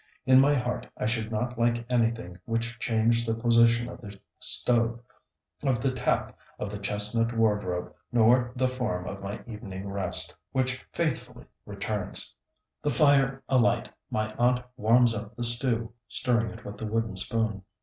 [0.25, 4.99] In my heart I should not like anything which changed the position of the stove,
[5.63, 10.83] of the tap, of the chestnut wardrobe, nor the form of my evening rest, which
[10.91, 12.33] faithfully returns.
[12.81, 17.61] The fire alight, my aunt warms up the stew, stirring it with the wooden spoon.